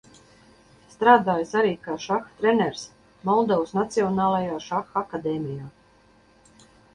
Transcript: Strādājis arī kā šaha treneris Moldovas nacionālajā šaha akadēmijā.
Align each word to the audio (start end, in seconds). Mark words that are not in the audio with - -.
Strādājis 0.93 1.51
arī 1.59 1.73
kā 1.83 1.97
šaha 2.05 2.33
treneris 2.39 2.85
Moldovas 3.31 3.75
nacionālajā 3.81 4.57
šaha 4.71 5.05
akadēmijā. 5.05 5.69